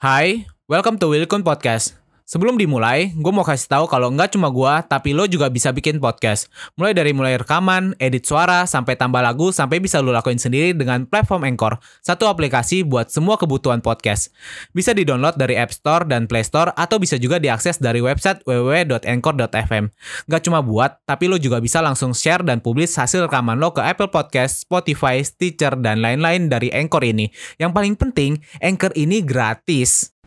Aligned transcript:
Hai, 0.00 0.48
welcome 0.64 0.96
to 0.96 1.12
Wilkun 1.12 1.44
Podcast. 1.44 1.99
Sebelum 2.30 2.54
dimulai, 2.54 3.10
gue 3.10 3.32
mau 3.34 3.42
kasih 3.42 3.66
tahu 3.66 3.90
kalau 3.90 4.06
nggak 4.14 4.38
cuma 4.38 4.54
gue, 4.54 4.74
tapi 4.86 5.10
lo 5.18 5.26
juga 5.26 5.50
bisa 5.50 5.74
bikin 5.74 5.98
podcast. 5.98 6.46
Mulai 6.78 6.94
dari 6.94 7.10
mulai 7.10 7.34
rekaman, 7.34 7.98
edit 7.98 8.22
suara, 8.22 8.70
sampai 8.70 8.94
tambah 8.94 9.18
lagu, 9.18 9.50
sampai 9.50 9.82
bisa 9.82 9.98
lo 9.98 10.14
lakuin 10.14 10.38
sendiri 10.38 10.70
dengan 10.70 11.10
platform 11.10 11.42
Anchor, 11.50 11.82
satu 12.06 12.30
aplikasi 12.30 12.86
buat 12.86 13.10
semua 13.10 13.34
kebutuhan 13.34 13.82
podcast. 13.82 14.30
Bisa 14.70 14.94
di-download 14.94 15.42
dari 15.42 15.58
App 15.58 15.74
Store 15.74 16.06
dan 16.06 16.30
Play 16.30 16.46
Store, 16.46 16.70
atau 16.78 17.02
bisa 17.02 17.18
juga 17.18 17.42
diakses 17.42 17.82
dari 17.82 17.98
website 17.98 18.46
www.anchor.fm. 18.46 19.90
Nggak 20.30 20.42
cuma 20.46 20.62
buat, 20.62 21.02
tapi 21.02 21.26
lo 21.26 21.34
juga 21.34 21.58
bisa 21.58 21.82
langsung 21.82 22.14
share 22.14 22.46
dan 22.46 22.62
publish 22.62 22.94
hasil 22.94 23.26
rekaman 23.26 23.58
lo 23.58 23.74
ke 23.74 23.82
Apple 23.82 24.14
Podcast, 24.14 24.62
Spotify, 24.62 25.18
Stitcher, 25.26 25.74
dan 25.82 25.98
lain-lain 25.98 26.46
dari 26.46 26.70
Anchor 26.70 27.02
ini. 27.02 27.26
Yang 27.58 27.74
paling 27.74 27.94
penting, 27.98 28.38
Anchor 28.62 28.94
ini 28.94 29.18
gratis. 29.18 30.19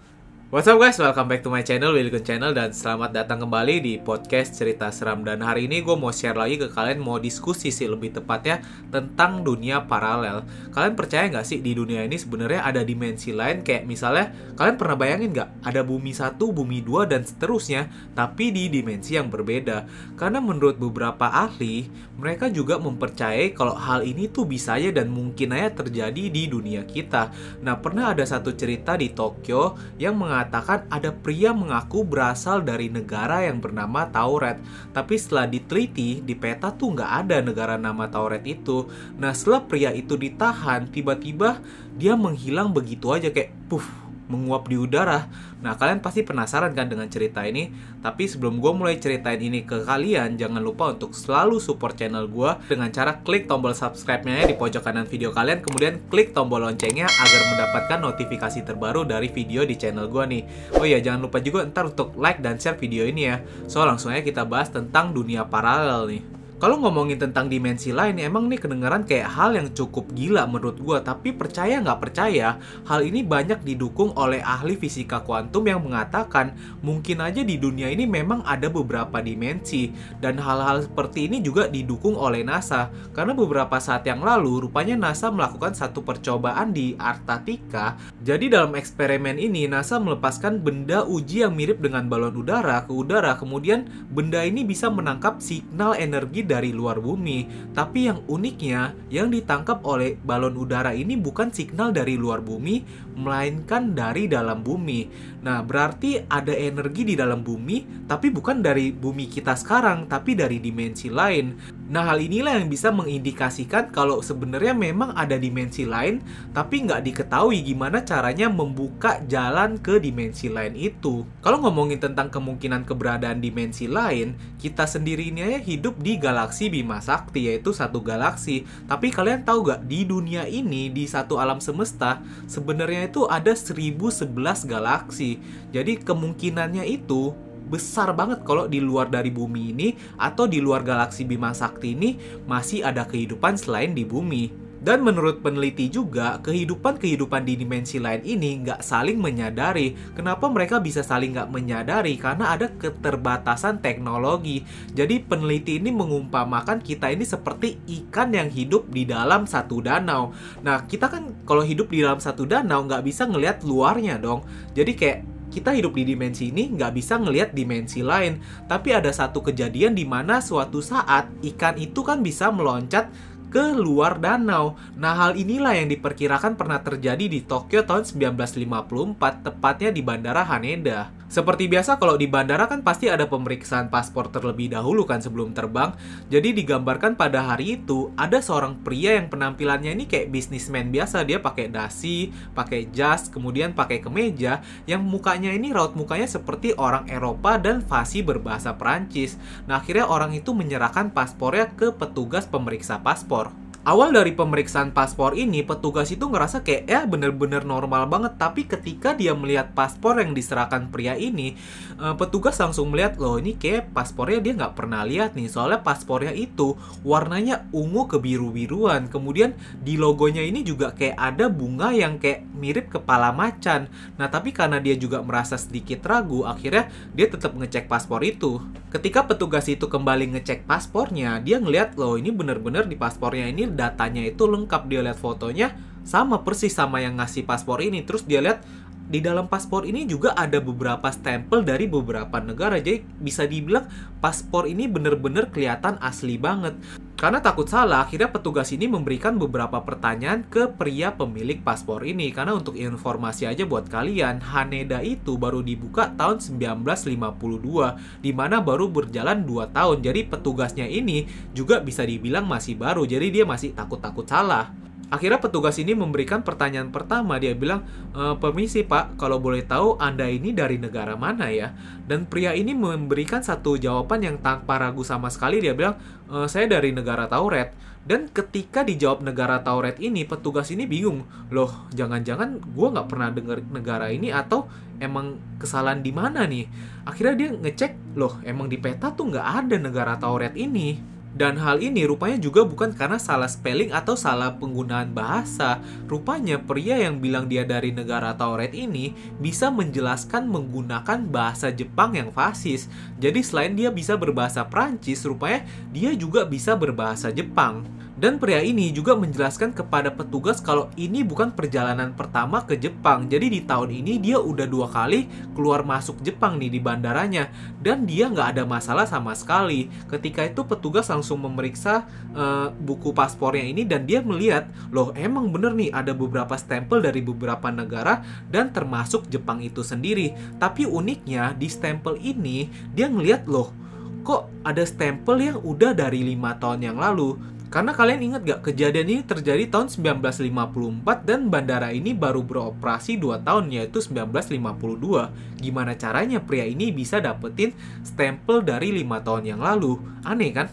What's 0.54 0.70
up 0.70 0.78
guys, 0.78 1.02
welcome 1.02 1.26
back 1.26 1.42
to 1.42 1.50
my 1.50 1.66
channel, 1.66 1.98
Wilkun 1.98 2.22
Channel 2.22 2.54
Dan 2.54 2.78
selamat 2.78 3.10
datang 3.10 3.42
kembali 3.42 3.82
di 3.82 3.98
podcast 3.98 4.54
cerita 4.54 4.94
seram. 4.94 5.26
Dan 5.26 5.42
hari 5.42 5.66
ini 5.66 5.82
gue 5.82 5.98
mau 5.98 6.14
share 6.14 6.38
lagi 6.38 6.62
ke 6.62 6.70
kalian 6.70 7.02
Mau 7.02 7.18
diskusi 7.18 7.74
sih 7.74 7.90
lebih 7.90 8.14
tepatnya 8.14 8.62
Tentang 8.94 9.42
dunia 9.42 9.82
paralel. 9.90 10.46
Kalian 10.70 10.94
percaya 10.94 11.26
nggak 11.34 11.42
sih 11.42 11.58
di 11.58 11.74
dunia 11.74 12.06
ini 12.06 12.22
sebenarnya 12.22 12.70
ada 12.70 12.86
dimensi 12.86 13.34
lain? 13.34 13.66
Kayak 13.66 13.90
misalnya, 13.90 14.30
kalian 14.54 14.78
pernah 14.78 14.94
bayangin 14.94 15.34
nggak? 15.34 15.50
Ada 15.66 15.82
bumi 15.82 16.14
satu, 16.14 16.54
bumi 16.54 16.86
dua, 16.86 17.10
dan 17.10 17.26
seterusnya 17.26 17.90
Tapi 18.14 18.54
di 18.54 18.70
dimensi 18.70 19.18
yang 19.18 19.34
berbeda. 19.34 19.90
Karena 20.14 20.38
menurut 20.38 20.78
beberapa 20.78 21.34
ahli 21.34 21.90
Mereka 22.22 22.54
juga 22.54 22.78
mempercayai 22.78 23.58
kalau 23.58 23.74
hal 23.74 24.06
ini 24.06 24.30
tuh 24.30 24.46
bisa 24.46 24.78
aja 24.78 25.02
dan 25.02 25.10
mungkin 25.10 25.50
aja 25.58 25.82
terjadi 25.82 26.30
di 26.30 26.46
dunia 26.46 26.86
kita. 26.86 27.34
Nah 27.66 27.74
pernah 27.82 28.14
ada 28.14 28.22
satu 28.22 28.54
cerita 28.54 28.94
di 28.94 29.10
Tokyo 29.18 29.74
Yang 29.98 30.14
mengatakan 30.14 30.43
mengatakan 30.44 30.84
ada 30.92 31.16
pria 31.16 31.56
mengaku 31.56 32.04
berasal 32.04 32.60
dari 32.68 32.92
negara 32.92 33.48
yang 33.48 33.64
bernama 33.64 34.12
Tauret. 34.12 34.60
Tapi 34.92 35.16
setelah 35.16 35.48
diteliti, 35.48 36.20
di 36.20 36.36
peta 36.36 36.76
tuh 36.76 36.92
nggak 37.00 37.12
ada 37.24 37.40
negara 37.40 37.80
nama 37.80 38.12
Tauret 38.12 38.44
itu. 38.44 38.92
Nah 39.16 39.32
setelah 39.32 39.64
pria 39.64 39.96
itu 39.96 40.20
ditahan, 40.20 40.92
tiba-tiba 40.92 41.64
dia 41.96 42.20
menghilang 42.20 42.76
begitu 42.76 43.08
aja 43.16 43.32
kayak 43.32 43.56
puff 43.72 44.03
menguap 44.34 44.66
di 44.66 44.82
udara. 44.82 45.30
Nah, 45.62 45.78
kalian 45.78 46.02
pasti 46.02 46.26
penasaran 46.26 46.74
kan 46.74 46.90
dengan 46.90 47.06
cerita 47.06 47.46
ini? 47.46 47.70
Tapi 48.02 48.26
sebelum 48.26 48.58
gue 48.58 48.74
mulai 48.74 48.98
ceritain 48.98 49.38
ini 49.38 49.62
ke 49.64 49.86
kalian, 49.86 50.36
jangan 50.36 50.60
lupa 50.60 50.92
untuk 50.92 51.14
selalu 51.14 51.62
support 51.62 51.94
channel 51.94 52.26
gue 52.26 52.52
dengan 52.66 52.90
cara 52.90 53.22
klik 53.22 53.46
tombol 53.46 53.72
subscribe-nya 53.72 54.50
di 54.50 54.58
pojok 54.58 54.82
kanan 54.82 55.06
video 55.06 55.30
kalian, 55.30 55.62
kemudian 55.62 56.02
klik 56.10 56.34
tombol 56.34 56.66
loncengnya 56.66 57.06
agar 57.06 57.42
mendapatkan 57.54 58.00
notifikasi 58.02 58.60
terbaru 58.66 59.06
dari 59.06 59.30
video 59.30 59.64
di 59.64 59.78
channel 59.78 60.10
gue 60.10 60.24
nih. 60.26 60.44
Oh 60.76 60.84
iya, 60.84 60.98
jangan 61.00 61.30
lupa 61.30 61.40
juga 61.40 61.64
ntar 61.70 61.94
untuk 61.94 62.18
like 62.18 62.42
dan 62.42 62.58
share 62.58 62.76
video 62.76 63.06
ini 63.06 63.30
ya. 63.30 63.38
So, 63.70 63.86
langsung 63.86 64.12
aja 64.12 64.26
kita 64.26 64.44
bahas 64.50 64.74
tentang 64.74 65.14
dunia 65.14 65.46
paralel 65.46 66.10
nih. 66.10 66.33
Kalau 66.64 66.80
ngomongin 66.80 67.20
tentang 67.20 67.52
dimensi 67.52 67.92
lain, 67.92 68.24
emang 68.24 68.48
nih 68.48 68.56
kedengaran 68.56 69.04
kayak 69.04 69.36
hal 69.36 69.52
yang 69.52 69.68
cukup 69.76 70.08
gila 70.16 70.48
menurut 70.48 70.80
gue. 70.80 70.96
Tapi 71.04 71.36
percaya 71.36 71.84
nggak 71.84 72.00
percaya, 72.00 72.56
hal 72.88 73.04
ini 73.04 73.20
banyak 73.20 73.68
didukung 73.68 74.16
oleh 74.16 74.40
ahli 74.40 74.80
fisika 74.80 75.20
kuantum 75.28 75.68
yang 75.68 75.84
mengatakan 75.84 76.56
mungkin 76.80 77.20
aja 77.20 77.44
di 77.44 77.60
dunia 77.60 77.92
ini 77.92 78.08
memang 78.08 78.48
ada 78.48 78.72
beberapa 78.72 79.20
dimensi. 79.20 79.92
Dan 80.24 80.40
hal-hal 80.40 80.88
seperti 80.88 81.28
ini 81.28 81.44
juga 81.44 81.68
didukung 81.68 82.16
oleh 82.16 82.48
NASA. 82.48 82.88
Karena 83.12 83.36
beberapa 83.36 83.76
saat 83.84 84.08
yang 84.08 84.24
lalu, 84.24 84.64
rupanya 84.64 84.96
NASA 84.96 85.36
melakukan 85.36 85.76
satu 85.76 86.00
percobaan 86.00 86.72
di 86.72 86.96
Antartika. 86.96 88.00
Jadi 88.24 88.48
dalam 88.48 88.80
eksperimen 88.80 89.36
ini, 89.36 89.68
NASA 89.68 90.00
melepaskan 90.00 90.64
benda 90.64 91.04
uji 91.04 91.44
yang 91.44 91.60
mirip 91.60 91.84
dengan 91.84 92.08
balon 92.08 92.40
udara 92.40 92.88
ke 92.88 92.96
udara. 92.96 93.36
Kemudian 93.36 93.84
benda 94.16 94.40
ini 94.48 94.64
bisa 94.64 94.88
menangkap 94.88 95.44
signal 95.44 96.00
energi 96.00 96.53
dari 96.54 96.70
luar 96.70 97.02
bumi. 97.02 97.74
Tapi 97.74 98.14
yang 98.14 98.22
uniknya, 98.30 98.94
yang 99.10 99.34
ditangkap 99.34 99.82
oleh 99.82 100.14
balon 100.22 100.54
udara 100.54 100.94
ini 100.94 101.18
bukan 101.18 101.50
signal 101.50 101.90
dari 101.90 102.14
luar 102.14 102.46
bumi, 102.46 102.86
melainkan 103.18 103.98
dari 103.98 104.30
dalam 104.30 104.62
bumi. 104.62 105.10
Nah, 105.42 105.66
berarti 105.66 106.22
ada 106.30 106.54
energi 106.54 107.10
di 107.10 107.16
dalam 107.18 107.42
bumi, 107.42 108.06
tapi 108.06 108.30
bukan 108.30 108.62
dari 108.62 108.94
bumi 108.94 109.26
kita 109.26 109.58
sekarang, 109.58 110.06
tapi 110.06 110.38
dari 110.38 110.62
dimensi 110.62 111.10
lain. 111.10 111.82
Nah, 111.84 112.08
hal 112.08 112.24
inilah 112.24 112.56
yang 112.64 112.72
bisa 112.72 112.96
mengindikasikan 112.96 113.92
kalau 113.92 114.24
sebenarnya 114.24 114.72
memang 114.72 115.12
ada 115.20 115.36
dimensi 115.36 115.84
lain, 115.84 116.24
tapi 116.56 116.88
nggak 116.88 117.04
diketahui 117.04 117.60
gimana 117.60 118.00
caranya 118.08 118.48
membuka 118.48 119.20
jalan 119.28 119.76
ke 119.76 120.00
dimensi 120.00 120.48
lain 120.48 120.80
itu. 120.80 121.28
Kalau 121.44 121.60
ngomongin 121.60 122.00
tentang 122.00 122.32
kemungkinan 122.32 122.88
keberadaan 122.88 123.44
dimensi 123.44 123.92
lain, 123.92 124.40
kita 124.64 124.88
sendiri 124.88 125.28
ini 125.28 125.44
aja 125.44 125.60
hidup 125.60 126.00
di 126.00 126.16
galaksi 126.16 126.72
Bima 126.72 127.04
Sakti, 127.04 127.52
yaitu 127.52 127.76
satu 127.76 128.00
galaksi. 128.00 128.64
Tapi 128.88 129.12
kalian 129.12 129.44
tahu 129.44 129.68
gak, 129.68 129.84
di 129.84 130.08
dunia 130.08 130.48
ini, 130.48 130.88
di 130.88 131.04
satu 131.04 131.36
alam 131.36 131.60
semesta, 131.60 132.24
sebenarnya 132.48 133.12
itu 133.12 133.28
ada 133.28 133.52
1011 133.52 134.32
galaksi. 134.64 135.36
Jadi 135.76 136.00
kemungkinannya 136.00 136.88
itu 136.88 137.36
besar 137.74 138.14
banget 138.14 138.46
kalau 138.46 138.70
di 138.70 138.78
luar 138.78 139.10
dari 139.10 139.34
bumi 139.34 139.74
ini 139.74 139.98
atau 140.22 140.46
di 140.46 140.62
luar 140.62 140.86
galaksi 140.86 141.26
Bima 141.26 141.58
Sakti 141.58 141.98
ini 141.98 142.22
masih 142.46 142.86
ada 142.86 143.10
kehidupan 143.10 143.58
selain 143.58 143.98
di 143.98 144.06
bumi. 144.06 144.64
Dan 144.84 145.00
menurut 145.00 145.40
peneliti 145.40 145.88
juga, 145.88 146.44
kehidupan-kehidupan 146.44 147.48
di 147.48 147.56
dimensi 147.56 148.04
lain 148.04 148.20
ini 148.28 148.68
nggak 148.68 148.84
saling 148.84 149.16
menyadari. 149.16 149.96
Kenapa 150.12 150.52
mereka 150.52 150.84
bisa 150.84 151.00
saling 151.00 151.32
nggak 151.32 151.48
menyadari? 151.56 152.20
Karena 152.20 152.52
ada 152.52 152.68
keterbatasan 152.68 153.80
teknologi. 153.80 154.68
Jadi 154.92 155.24
peneliti 155.24 155.80
ini 155.80 155.88
mengumpamakan 155.88 156.84
kita 156.84 157.16
ini 157.16 157.24
seperti 157.24 157.80
ikan 158.04 158.36
yang 158.36 158.52
hidup 158.52 158.92
di 158.92 159.08
dalam 159.08 159.48
satu 159.48 159.80
danau. 159.80 160.36
Nah, 160.68 160.84
kita 160.84 161.08
kan 161.08 161.32
kalau 161.48 161.64
hidup 161.64 161.88
di 161.88 162.04
dalam 162.04 162.20
satu 162.20 162.44
danau 162.44 162.84
nggak 162.84 163.08
bisa 163.08 163.24
ngelihat 163.24 163.64
luarnya 163.64 164.20
dong. 164.20 164.44
Jadi 164.76 164.92
kayak 165.00 165.33
kita 165.54 165.78
hidup 165.78 165.94
di 165.94 166.10
dimensi 166.10 166.50
ini 166.50 166.74
nggak 166.74 166.92
bisa 166.98 167.22
ngelihat 167.22 167.54
dimensi 167.54 168.02
lain. 168.02 168.42
Tapi 168.66 168.90
ada 168.98 169.14
satu 169.14 169.46
kejadian 169.46 169.94
di 169.94 170.02
mana 170.02 170.42
suatu 170.42 170.82
saat 170.82 171.30
ikan 171.46 171.78
itu 171.78 172.02
kan 172.02 172.26
bisa 172.26 172.50
meloncat 172.50 173.14
ke 173.54 173.78
luar 173.78 174.18
danau. 174.18 174.74
Nah, 174.98 175.14
hal 175.14 175.38
inilah 175.38 175.78
yang 175.78 175.94
diperkirakan 175.94 176.58
pernah 176.58 176.82
terjadi 176.82 177.30
di 177.30 177.46
Tokyo 177.46 177.86
tahun 177.86 178.10
1954, 178.10 179.46
tepatnya 179.46 179.94
di 179.94 180.02
Bandara 180.02 180.42
Haneda. 180.42 181.14
Seperti 181.34 181.66
biasa 181.66 181.98
kalau 181.98 182.14
di 182.14 182.30
bandara 182.30 182.70
kan 182.70 182.86
pasti 182.86 183.10
ada 183.10 183.26
pemeriksaan 183.26 183.90
paspor 183.90 184.30
terlebih 184.30 184.70
dahulu 184.70 185.02
kan 185.02 185.18
sebelum 185.18 185.50
terbang. 185.50 185.98
Jadi 186.30 186.54
digambarkan 186.54 187.18
pada 187.18 187.42
hari 187.42 187.82
itu 187.82 188.14
ada 188.14 188.38
seorang 188.38 188.78
pria 188.86 189.18
yang 189.18 189.34
penampilannya 189.34 189.98
ini 189.98 190.06
kayak 190.06 190.30
bisnismen 190.30 190.94
biasa. 190.94 191.26
Dia 191.26 191.42
pakai 191.42 191.74
dasi, 191.74 192.30
pakai 192.54 192.94
jas, 192.94 193.34
kemudian 193.34 193.74
pakai 193.74 193.98
kemeja 193.98 194.62
yang 194.86 195.02
mukanya 195.02 195.50
ini 195.50 195.74
raut 195.74 195.98
mukanya 195.98 196.30
seperti 196.30 196.78
orang 196.78 197.10
Eropa 197.10 197.58
dan 197.58 197.82
fasih 197.82 198.22
berbahasa 198.22 198.78
Perancis. 198.78 199.34
Nah, 199.66 199.82
akhirnya 199.82 200.06
orang 200.06 200.38
itu 200.38 200.54
menyerahkan 200.54 201.10
paspornya 201.18 201.74
ke 201.74 201.98
petugas 201.98 202.46
pemeriksa 202.46 203.02
paspor 203.02 203.63
awal 203.84 204.16
dari 204.16 204.32
pemeriksaan 204.32 204.96
paspor 204.96 205.36
ini 205.36 205.60
petugas 205.60 206.08
itu 206.08 206.24
ngerasa 206.24 206.64
kayak 206.64 206.84
ya 206.88 207.02
bener-bener 207.04 207.68
normal 207.68 208.08
banget. 208.08 208.40
Tapi 208.40 208.64
ketika 208.64 209.12
dia 209.12 209.36
melihat 209.36 209.76
paspor 209.76 210.24
yang 210.24 210.32
diserahkan 210.32 210.88
pria 210.88 211.20
ini 211.20 211.60
uh, 212.00 212.16
petugas 212.16 212.56
langsung 212.60 212.96
melihat 212.96 213.20
loh 213.20 213.36
ini 213.40 213.60
kayak 213.60 213.92
paspornya 213.92 214.40
dia 214.40 214.54
nggak 214.56 214.76
pernah 214.76 215.04
lihat 215.04 215.36
nih. 215.36 215.52
Soalnya 215.52 215.84
paspornya 215.84 216.32
itu 216.32 216.80
warnanya 217.04 217.68
ungu 217.76 218.08
kebiru-biruan. 218.08 219.12
Kemudian 219.12 219.52
di 219.84 220.00
logonya 220.00 220.42
ini 220.42 220.64
juga 220.64 220.96
kayak 220.96 221.20
ada 221.20 221.52
bunga 221.52 221.92
yang 221.92 222.18
kayak 222.24 222.48
mirip 222.56 222.88
kepala 222.88 223.36
macan. 223.36 223.92
Nah 224.16 224.32
tapi 224.32 224.56
karena 224.56 224.80
dia 224.80 224.96
juga 224.96 225.20
merasa 225.20 225.60
sedikit 225.60 226.00
ragu 226.08 226.48
akhirnya 226.48 226.88
dia 227.12 227.28
tetap 227.28 227.52
ngecek 227.52 227.92
paspor 227.92 228.24
itu. 228.24 228.64
Ketika 228.88 229.28
petugas 229.28 229.68
itu 229.68 229.92
kembali 229.92 230.40
ngecek 230.40 230.64
paspornya 230.64 231.44
dia 231.44 231.60
ngeliat 231.60 232.00
loh 232.00 232.16
ini 232.16 232.32
bener-bener 232.32 232.88
di 232.88 232.96
paspornya 232.96 233.52
ini 233.52 233.73
datanya 233.74 234.24
itu 234.24 234.46
lengkap 234.46 234.88
dia 234.88 235.02
lihat 235.02 235.18
fotonya 235.18 235.74
sama 236.06 236.44
persis 236.46 236.72
sama 236.72 237.02
yang 237.02 237.18
ngasih 237.18 237.44
paspor 237.44 237.82
ini. 237.82 238.06
Terus 238.06 238.24
dia 238.24 238.40
lihat 238.40 238.64
di 239.04 239.20
dalam 239.20 239.52
paspor 239.52 239.84
ini 239.84 240.08
juga 240.08 240.32
ada 240.34 240.64
beberapa 240.64 241.12
stempel 241.12 241.66
dari 241.66 241.90
beberapa 241.92 242.40
negara. 242.40 242.80
Jadi 242.80 243.04
bisa 243.20 243.44
dibilang 243.44 243.90
paspor 244.24 244.70
ini 244.70 244.88
bener-bener 244.88 245.52
kelihatan 245.52 246.00
asli 246.00 246.40
banget 246.40 246.80
karena 247.24 247.40
takut 247.40 247.64
salah, 247.72 248.04
akhirnya 248.04 248.28
petugas 248.28 248.68
ini 248.76 248.84
memberikan 248.84 249.40
beberapa 249.40 249.80
pertanyaan 249.80 250.44
ke 250.44 250.68
pria 250.76 251.16
pemilik 251.16 251.56
paspor 251.64 252.04
ini. 252.04 252.36
Karena 252.36 252.52
untuk 252.52 252.76
informasi 252.76 253.48
aja 253.48 253.64
buat 253.64 253.88
kalian, 253.88 254.44
Haneda 254.44 255.00
itu 255.00 255.40
baru 255.40 255.64
dibuka 255.64 256.12
tahun 256.20 256.44
1952, 256.44 257.96
di 258.20 258.36
mana 258.36 258.60
baru 258.60 258.92
berjalan 258.92 259.48
2 259.48 259.72
tahun. 259.72 260.04
Jadi 260.04 260.28
petugasnya 260.28 260.84
ini 260.84 261.24
juga 261.56 261.80
bisa 261.80 262.04
dibilang 262.04 262.44
masih 262.44 262.76
baru, 262.76 263.08
jadi 263.08 263.32
dia 263.32 263.48
masih 263.48 263.72
takut-takut 263.72 264.28
salah. 264.28 264.76
Akhirnya 265.14 265.38
petugas 265.38 265.78
ini 265.78 265.94
memberikan 265.94 266.42
pertanyaan 266.42 266.90
pertama. 266.90 267.38
Dia 267.38 267.54
bilang, 267.54 267.86
e, 268.18 268.34
permisi 268.42 268.82
pak, 268.82 269.14
kalau 269.22 269.38
boleh 269.38 269.62
tahu 269.62 270.02
Anda 270.02 270.26
ini 270.26 270.58
dari 270.58 270.82
negara 270.82 271.14
mana 271.14 271.54
ya? 271.54 271.70
Dan 272.10 272.26
pria 272.26 272.58
ini 272.58 272.74
memberikan 272.74 273.46
satu 273.46 273.78
jawaban 273.78 274.26
yang 274.26 274.42
tanpa 274.42 274.82
ragu 274.82 275.06
sama 275.06 275.30
sekali. 275.30 275.62
Dia 275.62 275.78
bilang, 275.78 276.02
e, 276.26 276.50
saya 276.50 276.66
dari 276.66 276.90
negara 276.90 277.30
Tauret. 277.30 277.78
Dan 278.04 278.26
ketika 278.34 278.82
dijawab 278.82 279.22
negara 279.22 279.62
Tauret 279.62 280.02
ini, 280.02 280.26
petugas 280.26 280.74
ini 280.74 280.90
bingung. 280.90 281.30
Loh, 281.54 281.86
jangan-jangan 281.94 282.74
gue 282.74 282.88
nggak 282.98 283.08
pernah 283.08 283.30
dengar 283.30 283.62
negara 283.70 284.10
ini 284.10 284.34
atau 284.34 284.66
emang 284.98 285.38
kesalahan 285.62 286.02
di 286.02 286.10
mana 286.10 286.50
nih? 286.50 286.66
Akhirnya 287.06 287.36
dia 287.38 287.50
ngecek, 287.54 288.18
loh 288.18 288.42
emang 288.42 288.66
di 288.66 288.82
peta 288.82 289.14
tuh 289.14 289.30
nggak 289.30 289.48
ada 289.62 289.76
negara 289.78 290.18
Tauret 290.18 290.58
ini. 290.58 291.13
Dan 291.34 291.58
hal 291.58 291.82
ini 291.82 292.06
rupanya 292.06 292.38
juga 292.38 292.62
bukan 292.62 292.94
karena 292.94 293.18
salah 293.18 293.50
spelling 293.50 293.90
atau 293.90 294.14
salah 294.14 294.54
penggunaan 294.54 295.18
bahasa. 295.18 295.82
Rupanya 296.06 296.62
pria 296.62 297.02
yang 297.02 297.18
bilang 297.18 297.50
dia 297.50 297.66
dari 297.66 297.90
negara 297.90 298.38
Tauret 298.38 298.70
ini 298.78 299.18
bisa 299.42 299.74
menjelaskan 299.74 300.46
menggunakan 300.46 301.26
bahasa 301.26 301.74
Jepang 301.74 302.14
yang 302.14 302.30
fasis. 302.30 302.86
Jadi 303.18 303.42
selain 303.42 303.74
dia 303.74 303.90
bisa 303.90 304.14
berbahasa 304.14 304.62
Prancis, 304.70 305.26
rupanya 305.26 305.66
dia 305.90 306.14
juga 306.14 306.46
bisa 306.46 306.78
berbahasa 306.78 307.34
Jepang. 307.34 307.82
Dan 308.24 308.40
pria 308.40 308.64
ini 308.64 308.96
juga 308.96 309.20
menjelaskan 309.20 309.76
kepada 309.76 310.08
petugas 310.08 310.64
kalau 310.64 310.88
ini 310.96 311.28
bukan 311.28 311.52
perjalanan 311.52 312.16
pertama 312.16 312.64
ke 312.64 312.80
Jepang. 312.80 313.28
Jadi 313.28 313.52
di 313.52 313.60
tahun 313.68 313.92
ini 313.92 314.16
dia 314.16 314.40
udah 314.40 314.64
dua 314.64 314.88
kali 314.88 315.28
keluar 315.52 315.84
masuk 315.84 316.24
Jepang 316.24 316.56
nih 316.56 316.72
di 316.72 316.80
bandaranya. 316.80 317.52
Dan 317.84 318.08
dia 318.08 318.32
nggak 318.32 318.56
ada 318.56 318.64
masalah 318.64 319.04
sama 319.04 319.36
sekali. 319.36 319.92
Ketika 320.08 320.48
itu 320.48 320.64
petugas 320.64 321.12
langsung 321.12 321.44
memeriksa 321.44 322.08
uh, 322.32 322.72
buku 322.72 323.12
paspornya 323.12 323.68
ini 323.68 323.84
dan 323.84 324.08
dia 324.08 324.24
melihat, 324.24 324.72
loh 324.96 325.12
emang 325.20 325.52
bener 325.52 325.76
nih 325.76 325.92
ada 325.92 326.16
beberapa 326.16 326.56
stempel 326.56 327.04
dari 327.04 327.20
beberapa 327.20 327.76
negara 327.76 328.24
dan 328.48 328.72
termasuk 328.72 329.28
Jepang 329.28 329.60
itu 329.60 329.84
sendiri. 329.84 330.32
Tapi 330.64 330.88
uniknya 330.88 331.60
di 331.60 331.68
stempel 331.68 332.16
ini 332.24 332.72
dia 332.96 333.12
ngeliat 333.12 333.52
loh 333.52 333.84
kok 334.24 334.48
ada 334.64 334.88
stempel 334.88 335.36
yang 335.36 335.60
udah 335.60 335.92
dari 335.92 336.24
lima 336.24 336.56
tahun 336.56 336.80
yang 336.88 336.98
lalu 336.98 337.36
karena 337.74 337.90
kalian 337.90 338.22
ingat 338.22 338.42
gak, 338.46 338.70
kejadian 338.70 339.10
ini 339.10 339.22
terjadi 339.26 339.66
tahun 339.66 339.90
1954 339.90 341.26
dan 341.26 341.50
bandara 341.50 341.90
ini 341.90 342.14
baru 342.14 342.46
beroperasi 342.46 343.18
2 343.18 343.42
tahun 343.42 343.74
yaitu 343.74 343.98
1952. 343.98 345.34
Gimana 345.58 345.98
caranya 345.98 346.38
pria 346.38 346.70
ini 346.70 346.94
bisa 346.94 347.18
dapetin 347.18 347.74
stempel 348.06 348.62
dari 348.62 348.94
5 349.02 349.26
tahun 349.26 349.58
yang 349.58 349.62
lalu? 349.66 349.98
Aneh 350.22 350.54
kan? 350.54 350.70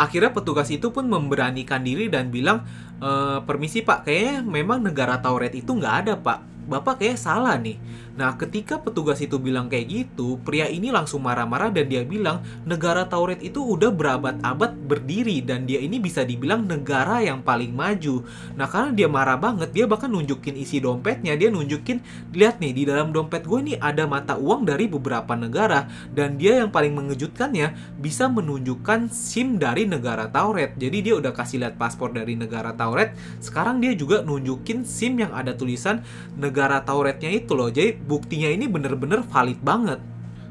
Akhirnya 0.00 0.32
petugas 0.32 0.72
itu 0.72 0.88
pun 0.88 1.04
memberanikan 1.04 1.84
diri 1.84 2.08
dan 2.08 2.32
bilang, 2.32 2.64
e, 2.96 3.44
permisi 3.44 3.84
pak, 3.84 4.08
kayaknya 4.08 4.40
memang 4.40 4.80
negara 4.80 5.20
Tauret 5.20 5.52
itu 5.52 5.68
nggak 5.68 5.96
ada 6.08 6.16
pak. 6.16 6.48
Bapak 6.64 7.04
kayak 7.04 7.20
salah 7.20 7.60
nih 7.60 7.76
Nah, 8.12 8.36
ketika 8.36 8.76
petugas 8.76 9.24
itu 9.24 9.40
bilang 9.40 9.72
kayak 9.72 9.88
gitu, 9.88 10.36
pria 10.44 10.68
ini 10.68 10.92
langsung 10.92 11.24
marah-marah 11.24 11.72
dan 11.72 11.88
dia 11.88 12.04
bilang 12.04 12.44
negara 12.68 13.08
Tauret 13.08 13.40
itu 13.40 13.64
udah 13.64 13.88
berabad-abad 13.88 14.76
berdiri 14.84 15.40
dan 15.40 15.64
dia 15.64 15.80
ini 15.80 15.96
bisa 15.96 16.20
dibilang 16.20 16.68
negara 16.68 17.24
yang 17.24 17.40
paling 17.40 17.72
maju. 17.72 18.20
Nah, 18.52 18.68
karena 18.68 18.92
dia 18.92 19.08
marah 19.08 19.40
banget, 19.40 19.72
dia 19.72 19.88
bahkan 19.88 20.12
nunjukin 20.12 20.60
isi 20.60 20.84
dompetnya, 20.84 21.32
dia 21.40 21.48
nunjukin, 21.48 22.04
lihat 22.36 22.60
nih 22.60 22.72
di 22.76 22.82
dalam 22.84 23.16
dompet 23.16 23.48
gue 23.48 23.58
ini 23.64 23.74
ada 23.80 24.04
mata 24.04 24.36
uang 24.36 24.68
dari 24.68 24.84
beberapa 24.92 25.32
negara 25.32 25.88
dan 26.12 26.36
dia 26.36 26.60
yang 26.60 26.68
paling 26.68 26.92
mengejutkannya 26.92 27.96
bisa 27.96 28.28
menunjukkan 28.28 29.08
SIM 29.08 29.56
dari 29.56 29.88
negara 29.88 30.28
Tauret. 30.28 30.76
Jadi 30.76 31.00
dia 31.00 31.14
udah 31.16 31.32
kasih 31.32 31.64
lihat 31.64 31.80
paspor 31.80 32.12
dari 32.12 32.36
negara 32.36 32.76
Tauret, 32.76 33.16
sekarang 33.40 33.80
dia 33.80 33.96
juga 33.96 34.20
nunjukin 34.20 34.84
SIM 34.84 35.16
yang 35.16 35.32
ada 35.32 35.56
tulisan 35.56 36.04
negara 36.36 36.84
Tauretnya 36.84 37.32
itu 37.32 37.56
loh. 37.56 37.72
Jadi 37.72 38.01
buktinya 38.04 38.50
ini 38.50 38.66
bener-bener 38.66 39.22
valid 39.24 39.62
banget. 39.62 40.00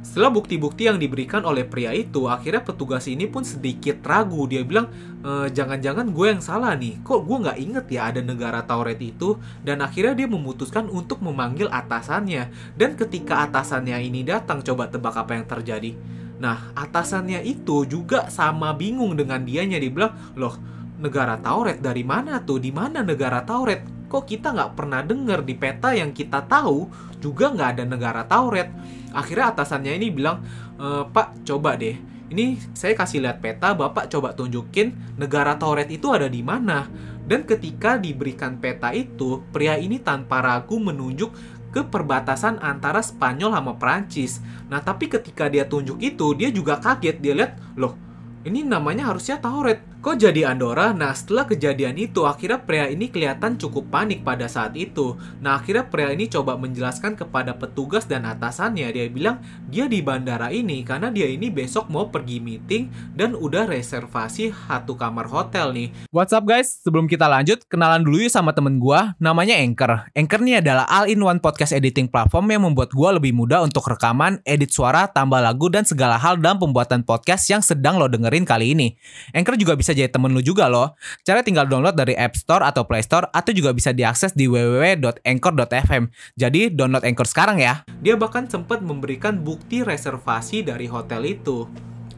Setelah 0.02 0.34
bukti-bukti 0.34 0.90
yang 0.90 0.98
diberikan 0.98 1.46
oleh 1.46 1.62
pria 1.62 1.94
itu, 1.94 2.26
akhirnya 2.26 2.66
petugas 2.66 3.06
ini 3.06 3.30
pun 3.30 3.46
sedikit 3.46 4.02
ragu. 4.02 4.50
Dia 4.50 4.66
bilang, 4.66 4.90
e, 5.22 5.54
jangan-jangan 5.54 6.10
gue 6.10 6.26
yang 6.26 6.42
salah 6.42 6.74
nih. 6.74 6.98
Kok 7.06 7.22
gue 7.22 7.38
nggak 7.46 7.60
inget 7.62 7.86
ya 7.86 8.10
ada 8.10 8.22
negara 8.26 8.66
Tauret 8.66 8.98
itu? 8.98 9.38
Dan 9.62 9.86
akhirnya 9.86 10.18
dia 10.18 10.26
memutuskan 10.26 10.90
untuk 10.90 11.22
memanggil 11.22 11.70
atasannya. 11.70 12.50
Dan 12.74 12.98
ketika 12.98 13.46
atasannya 13.46 14.02
ini 14.02 14.26
datang, 14.26 14.66
coba 14.66 14.90
tebak 14.90 15.14
apa 15.14 15.38
yang 15.38 15.46
terjadi. 15.46 15.94
Nah, 16.42 16.74
atasannya 16.74 17.46
itu 17.46 17.86
juga 17.86 18.26
sama 18.34 18.74
bingung 18.74 19.14
dengan 19.14 19.46
dianya. 19.46 19.78
Dia 19.78 19.94
bilang, 19.94 20.18
loh, 20.34 20.58
negara 20.98 21.38
Tauret 21.38 21.78
dari 21.78 22.02
mana 22.02 22.42
tuh? 22.42 22.58
Di 22.58 22.74
mana 22.74 23.06
negara 23.06 23.46
Tauret? 23.46 24.01
Kok 24.12 24.28
kita 24.28 24.52
nggak 24.52 24.76
pernah 24.76 25.00
dengar 25.00 25.40
di 25.48 25.56
peta 25.56 25.96
yang 25.96 26.12
kita 26.12 26.44
tahu 26.44 26.92
juga 27.24 27.56
nggak 27.56 27.70
ada 27.80 27.84
negara 27.88 28.22
Tauret. 28.28 28.68
Akhirnya 29.16 29.56
atasannya 29.56 29.96
ini 29.96 30.12
bilang, 30.12 30.44
e, 30.76 31.08
Pak 31.08 31.48
coba 31.48 31.80
deh, 31.80 31.96
ini 32.28 32.60
saya 32.76 32.92
kasih 32.92 33.24
lihat 33.24 33.40
peta, 33.40 33.72
Bapak 33.72 34.12
coba 34.12 34.36
tunjukin 34.36 35.16
negara 35.16 35.56
Tauret 35.56 35.88
itu 35.88 36.12
ada 36.12 36.28
di 36.28 36.44
mana. 36.44 36.92
Dan 37.24 37.48
ketika 37.48 37.96
diberikan 37.96 38.60
peta 38.60 38.92
itu, 38.92 39.40
pria 39.56 39.80
ini 39.80 40.04
tanpa 40.04 40.44
ragu 40.44 40.76
menunjuk 40.76 41.32
ke 41.72 41.88
perbatasan 41.88 42.60
antara 42.60 43.00
Spanyol 43.00 43.56
sama 43.56 43.80
Prancis. 43.80 44.44
Nah, 44.68 44.84
tapi 44.84 45.08
ketika 45.08 45.48
dia 45.48 45.64
tunjuk 45.64 46.04
itu, 46.04 46.36
dia 46.36 46.52
juga 46.52 46.76
kaget. 46.84 47.24
Dia 47.24 47.34
lihat, 47.36 47.52
loh, 47.80 47.96
ini 48.44 48.68
namanya 48.68 49.08
harusnya 49.08 49.40
Tauret. 49.40 49.80
Kok 50.02 50.18
jadi 50.18 50.50
Andorra? 50.50 50.98
Nah, 50.98 51.14
setelah 51.14 51.46
kejadian 51.46 51.94
itu, 51.94 52.26
akhirnya 52.26 52.58
pria 52.58 52.90
ini 52.90 53.14
kelihatan 53.14 53.54
cukup 53.62 53.94
panik 53.94 54.26
pada 54.26 54.50
saat 54.50 54.74
itu. 54.74 55.14
Nah, 55.46 55.62
akhirnya 55.62 55.86
pria 55.94 56.10
ini 56.10 56.26
coba 56.26 56.58
menjelaskan 56.58 57.14
kepada 57.14 57.54
petugas 57.54 58.10
dan 58.10 58.26
atasannya. 58.26 58.90
Dia 58.90 59.06
bilang, 59.14 59.46
dia 59.70 59.86
di 59.86 60.02
bandara 60.02 60.50
ini 60.50 60.82
karena 60.82 61.14
dia 61.14 61.30
ini 61.30 61.54
besok 61.54 61.86
mau 61.94 62.10
pergi 62.10 62.42
meeting 62.42 63.14
dan 63.14 63.38
udah 63.38 63.70
reservasi 63.70 64.50
satu 64.50 64.98
kamar 64.98 65.30
hotel 65.30 65.70
nih. 65.70 65.94
What's 66.10 66.34
up 66.34 66.50
guys? 66.50 66.82
Sebelum 66.82 67.06
kita 67.06 67.30
lanjut, 67.30 67.70
kenalan 67.70 68.02
dulu 68.02 68.26
yuk 68.26 68.34
sama 68.34 68.58
temen 68.58 68.82
gue, 68.82 69.00
namanya 69.22 69.54
Anchor. 69.54 70.10
Anchor 70.18 70.42
ini 70.42 70.66
adalah 70.66 70.90
all-in-one 70.90 71.38
podcast 71.38 71.78
editing 71.78 72.10
platform 72.10 72.50
yang 72.50 72.66
membuat 72.66 72.90
gue 72.90 73.10
lebih 73.22 73.38
mudah 73.38 73.62
untuk 73.62 73.86
rekaman, 73.86 74.42
edit 74.50 74.74
suara, 74.74 75.06
tambah 75.06 75.38
lagu, 75.38 75.70
dan 75.70 75.86
segala 75.86 76.18
hal 76.18 76.42
dalam 76.42 76.58
pembuatan 76.58 77.06
podcast 77.06 77.46
yang 77.54 77.62
sedang 77.62 78.02
lo 78.02 78.10
dengerin 78.10 78.50
kali 78.50 78.74
ini. 78.74 78.98
Anchor 79.38 79.62
juga 79.62 79.78
bisa 79.78 79.91
bisa 79.92 80.08
jadi 80.08 80.08
temen 80.08 80.32
lu 80.32 80.40
juga 80.40 80.72
loh. 80.72 80.96
Cara 81.28 81.44
tinggal 81.44 81.68
download 81.68 82.00
dari 82.00 82.16
App 82.16 82.40
Store 82.40 82.64
atau 82.64 82.88
Play 82.88 83.04
Store 83.04 83.28
atau 83.36 83.52
juga 83.52 83.76
bisa 83.76 83.92
diakses 83.92 84.32
di 84.32 84.48
www.anchor.fm. 84.48 86.08
Jadi 86.40 86.72
download 86.72 87.04
Anchor 87.04 87.28
sekarang 87.28 87.60
ya. 87.60 87.84
Dia 88.00 88.16
bahkan 88.16 88.48
sempat 88.48 88.80
memberikan 88.80 89.44
bukti 89.44 89.84
reservasi 89.84 90.64
dari 90.64 90.88
hotel 90.88 91.28
itu. 91.28 91.68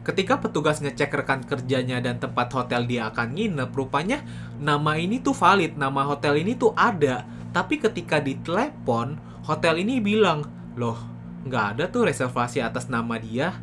Ketika 0.05 0.37
petugas 0.37 0.85
ngecek 0.85 1.25
rekan 1.25 1.41
kerjanya 1.41 1.97
dan 1.97 2.21
tempat 2.21 2.53
hotel 2.53 2.85
dia 2.85 3.09
akan 3.09 3.33
nginep, 3.33 3.73
rupanya 3.73 4.21
nama 4.61 4.93
ini 4.99 5.17
tuh 5.17 5.33
valid, 5.33 5.73
nama 5.73 6.05
hotel 6.05 6.37
ini 6.37 6.53
tuh 6.53 6.77
ada. 6.77 7.25
Tapi 7.55 7.81
ketika 7.81 8.21
ditelepon, 8.21 9.17
hotel 9.49 9.81
ini 9.81 9.97
bilang, 10.03 10.45
loh, 10.77 10.99
nggak 11.47 11.65
ada 11.73 11.83
tuh 11.89 12.05
reservasi 12.05 12.61
atas 12.61 12.91
nama 12.91 13.17
dia. 13.17 13.55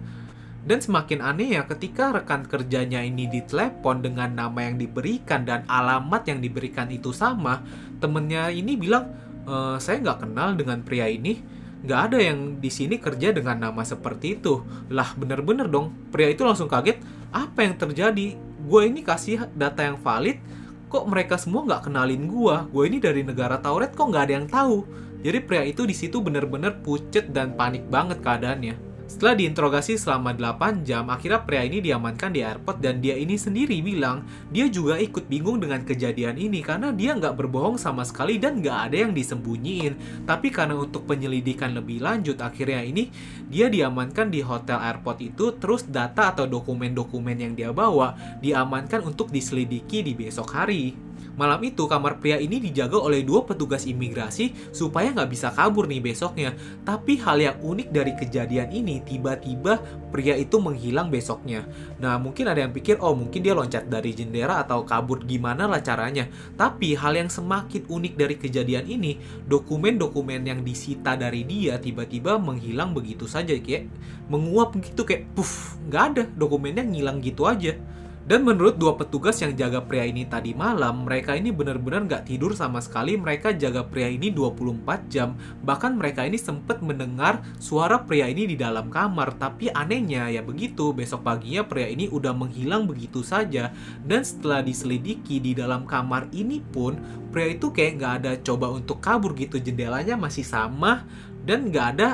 Dan 0.61 0.79
semakin 0.85 1.25
aneh 1.25 1.57
ya 1.57 1.65
ketika 1.65 2.13
rekan 2.13 2.45
kerjanya 2.45 3.01
ini 3.01 3.25
ditelepon 3.33 4.05
dengan 4.05 4.29
nama 4.37 4.69
yang 4.69 4.77
diberikan 4.77 5.49
dan 5.49 5.65
alamat 5.65 6.29
yang 6.29 6.45
diberikan 6.45 6.93
itu 6.93 7.17
sama, 7.17 7.65
temennya 7.97 8.53
ini 8.53 8.77
bilang, 8.77 9.09
e, 9.49 9.81
saya 9.81 10.05
nggak 10.05 10.29
kenal 10.29 10.53
dengan 10.53 10.85
pria 10.85 11.09
ini, 11.09 11.41
nggak 11.81 12.01
ada 12.13 12.19
yang 12.21 12.61
di 12.61 12.69
sini 12.69 13.01
kerja 13.01 13.33
dengan 13.33 13.57
nama 13.57 13.81
seperti 13.81 14.37
itu. 14.37 14.61
Lah 14.93 15.17
bener-bener 15.17 15.65
dong, 15.65 15.97
pria 16.13 16.29
itu 16.29 16.45
langsung 16.45 16.69
kaget, 16.69 17.01
apa 17.33 17.65
yang 17.65 17.81
terjadi? 17.81 18.37
Gue 18.61 18.93
ini 18.93 19.01
kasih 19.01 19.49
data 19.57 19.81
yang 19.81 19.97
valid, 19.97 20.45
kok 20.93 21.09
mereka 21.09 21.41
semua 21.41 21.65
nggak 21.65 21.89
kenalin 21.89 22.29
gue? 22.29 22.57
Gue 22.69 22.85
ini 22.85 23.01
dari 23.01 23.25
negara 23.25 23.57
Tauret 23.57 23.97
kok 23.97 24.13
nggak 24.13 24.25
ada 24.29 24.35
yang 24.37 24.45
tahu? 24.45 24.85
Jadi 25.25 25.39
pria 25.41 25.65
itu 25.65 25.89
di 25.89 25.97
situ 25.97 26.21
bener-bener 26.21 26.85
pucet 26.85 27.33
dan 27.33 27.57
panik 27.57 27.89
banget 27.89 28.21
keadaannya. 28.21 28.90
Setelah 29.11 29.35
diinterogasi 29.35 29.99
selama 29.99 30.31
8 30.31 30.87
jam, 30.87 31.11
akhirnya 31.11 31.43
pria 31.43 31.67
ini 31.67 31.83
diamankan 31.83 32.31
di 32.31 32.47
airport 32.47 32.79
dan 32.79 33.03
dia 33.03 33.19
ini 33.19 33.35
sendiri 33.35 33.83
bilang 33.83 34.23
dia 34.55 34.71
juga 34.71 35.03
ikut 35.03 35.27
bingung 35.27 35.59
dengan 35.59 35.83
kejadian 35.83 36.39
ini 36.39 36.63
karena 36.63 36.95
dia 36.95 37.19
nggak 37.19 37.35
berbohong 37.35 37.75
sama 37.75 38.07
sekali 38.07 38.39
dan 38.39 38.63
nggak 38.63 38.79
ada 38.87 38.97
yang 39.03 39.11
disembunyiin. 39.11 40.23
Tapi 40.31 40.55
karena 40.55 40.79
untuk 40.79 41.11
penyelidikan 41.11 41.75
lebih 41.75 41.99
lanjut, 41.99 42.39
akhirnya 42.39 42.87
ini 42.87 43.11
dia 43.51 43.67
diamankan 43.67 44.31
di 44.31 44.47
hotel 44.47 44.79
airport 44.79 45.19
itu, 45.27 45.59
terus 45.59 45.91
data 45.91 46.31
atau 46.31 46.47
dokumen-dokumen 46.47 47.35
yang 47.35 47.59
dia 47.59 47.75
bawa 47.75 48.15
diamankan 48.39 49.03
untuk 49.03 49.35
diselidiki 49.35 50.07
di 50.07 50.15
besok 50.15 50.55
hari. 50.55 51.10
Malam 51.41 51.65
itu 51.65 51.89
kamar 51.89 52.21
pria 52.21 52.37
ini 52.37 52.61
dijaga 52.61 53.01
oleh 53.01 53.25
dua 53.25 53.49
petugas 53.49 53.89
imigrasi 53.89 54.53
supaya 54.77 55.09
nggak 55.09 55.31
bisa 55.33 55.49
kabur 55.49 55.89
nih 55.89 56.05
besoknya. 56.05 56.53
Tapi 56.85 57.17
hal 57.17 57.41
yang 57.41 57.57
unik 57.65 57.89
dari 57.89 58.13
kejadian 58.13 58.69
ini 58.69 59.01
tiba-tiba 59.01 59.81
pria 60.13 60.37
itu 60.37 60.61
menghilang 60.61 61.09
besoknya. 61.09 61.65
Nah 61.97 62.21
mungkin 62.21 62.45
ada 62.45 62.61
yang 62.61 62.77
pikir 62.77 63.01
oh 63.01 63.17
mungkin 63.17 63.41
dia 63.41 63.57
loncat 63.57 63.89
dari 63.89 64.13
jendela 64.13 64.61
atau 64.61 64.85
kabur 64.85 65.25
gimana 65.25 65.65
lah 65.65 65.81
caranya. 65.81 66.29
Tapi 66.61 66.93
hal 66.93 67.17
yang 67.17 67.33
semakin 67.33 67.89
unik 67.89 68.15
dari 68.21 68.37
kejadian 68.37 68.85
ini 68.85 69.17
dokumen-dokumen 69.49 70.45
yang 70.45 70.61
disita 70.61 71.17
dari 71.17 71.49
dia 71.49 71.81
tiba-tiba 71.81 72.37
menghilang 72.37 72.93
begitu 72.93 73.25
saja 73.25 73.57
kayak 73.57 73.89
menguap 74.29 74.77
gitu 74.77 75.09
kayak 75.09 75.25
puff 75.33 75.81
nggak 75.89 76.05
ada 76.13 76.23
dokumennya 76.37 76.85
ngilang 76.85 77.25
gitu 77.25 77.49
aja. 77.49 77.73
Dan 78.21 78.45
menurut 78.45 78.77
dua 78.77 78.95
petugas 79.01 79.41
yang 79.41 79.57
jaga 79.57 79.81
pria 79.81 80.05
ini 80.05 80.29
tadi 80.29 80.53
malam, 80.53 81.09
mereka 81.09 81.33
ini 81.35 81.51
benar-benar 81.51 82.05
nggak 82.07 82.25
tidur 82.29 82.53
sama 82.53 82.79
sekali. 82.79 83.17
Mereka 83.17 83.57
jaga 83.57 83.83
pria 83.83 84.13
ini 84.13 84.29
24 84.29 85.09
jam. 85.09 85.35
Bahkan 85.65 85.97
mereka 85.97 86.23
ini 86.29 86.37
sempat 86.37 86.85
mendengar 86.85 87.41
suara 87.57 88.05
pria 88.05 88.29
ini 88.29 88.45
di 88.45 88.55
dalam 88.61 88.93
kamar. 88.93 89.35
Tapi 89.41 89.73
anehnya 89.73 90.29
ya 90.29 90.45
begitu, 90.45 90.93
besok 90.93 91.25
paginya 91.27 91.65
pria 91.65 91.89
ini 91.89 92.07
udah 92.07 92.37
menghilang 92.37 92.85
begitu 92.85 93.25
saja. 93.25 93.73
Dan 94.05 94.23
setelah 94.23 94.63
diselidiki 94.63 95.41
di 95.41 95.57
dalam 95.57 95.89
kamar 95.89 96.29
ini 96.31 96.61
pun, 96.61 97.01
pria 97.35 97.51
itu 97.51 97.73
kayak 97.73 97.93
nggak 97.99 98.15
ada 98.23 98.33
coba 98.45 98.71
untuk 98.71 99.03
kabur 99.03 99.35
gitu. 99.35 99.59
Jendelanya 99.59 100.15
masih 100.15 100.45
sama 100.47 101.09
dan 101.43 101.73
nggak 101.73 101.87
ada 101.97 102.09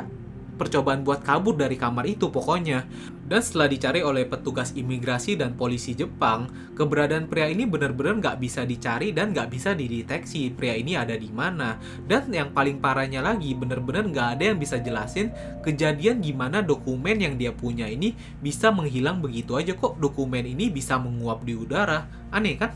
percobaan 0.56 1.04
buat 1.04 1.22
kabur 1.22 1.54
dari 1.54 1.76
kamar 1.76 2.08
itu 2.08 2.32
pokoknya. 2.32 2.88
Dan 3.26 3.42
setelah 3.42 3.68
dicari 3.68 4.00
oleh 4.00 4.24
petugas 4.24 4.72
imigrasi 4.72 5.36
dan 5.36 5.54
polisi 5.54 5.92
Jepang, 5.92 6.48
keberadaan 6.74 7.28
pria 7.28 7.50
ini 7.50 7.68
benar-benar 7.68 8.18
nggak 8.18 8.36
bisa 8.40 8.64
dicari 8.64 9.12
dan 9.12 9.36
nggak 9.36 9.52
bisa 9.52 9.76
dideteksi 9.76 10.50
pria 10.54 10.74
ini 10.74 10.96
ada 10.96 11.14
di 11.14 11.28
mana. 11.30 11.76
Dan 12.06 12.32
yang 12.32 12.50
paling 12.56 12.80
parahnya 12.80 13.20
lagi, 13.20 13.52
benar-benar 13.52 14.08
nggak 14.08 14.28
ada 14.38 14.44
yang 14.54 14.58
bisa 14.58 14.80
jelasin 14.80 15.30
kejadian 15.62 16.24
gimana 16.24 16.64
dokumen 16.64 17.18
yang 17.18 17.34
dia 17.36 17.50
punya 17.52 17.86
ini 17.90 18.14
bisa 18.38 18.72
menghilang 18.72 19.20
begitu 19.20 19.58
aja 19.58 19.74
kok 19.74 19.98
dokumen 19.98 20.46
ini 20.46 20.72
bisa 20.72 20.96
menguap 20.96 21.42
di 21.42 21.58
udara. 21.58 22.06
Aneh 22.30 22.56
kan? 22.56 22.72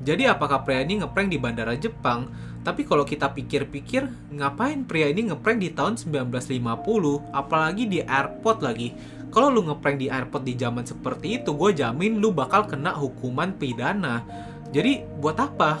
Jadi 0.00 0.24
apakah 0.24 0.64
pria 0.64 0.80
ini 0.80 1.04
ngeprank 1.04 1.28
di 1.28 1.36
bandara 1.36 1.76
Jepang? 1.76 2.32
Tapi 2.60 2.84
kalau 2.84 3.08
kita 3.08 3.32
pikir-pikir, 3.32 4.04
ngapain 4.36 4.84
pria 4.84 5.08
ini 5.08 5.32
ngeprank 5.32 5.58
di 5.64 5.72
tahun 5.72 5.96
1950, 5.96 7.32
apalagi 7.32 7.88
di 7.88 8.04
airport 8.04 8.60
lagi? 8.60 8.92
Kalau 9.30 9.48
lu 9.48 9.64
ngeprank 9.64 9.96
di 9.96 10.12
airport 10.12 10.44
di 10.44 10.58
zaman 10.58 10.84
seperti 10.84 11.40
itu, 11.40 11.56
gue 11.56 11.70
jamin 11.72 12.20
lu 12.20 12.34
bakal 12.34 12.68
kena 12.68 12.92
hukuman 12.92 13.56
pidana. 13.56 14.26
Jadi 14.74 15.06
buat 15.22 15.38
apa? 15.40 15.80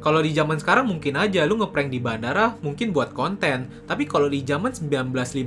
Kalau 0.00 0.24
di 0.24 0.32
zaman 0.32 0.56
sekarang 0.56 0.88
mungkin 0.88 1.18
aja 1.20 1.44
lu 1.44 1.60
ngeprank 1.60 1.92
di 1.92 2.00
bandara 2.00 2.56
mungkin 2.64 2.88
buat 2.88 3.12
konten, 3.12 3.68
tapi 3.84 4.08
kalau 4.08 4.32
di 4.32 4.40
zaman 4.40 4.72
1950 4.72 5.44